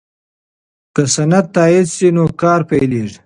[0.95, 3.17] که سند تایید شي نو کار پیلیږي.